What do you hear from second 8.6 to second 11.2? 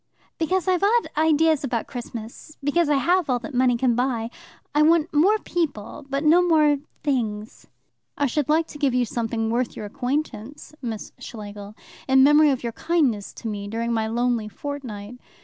to give you something worth your acquaintance, Miss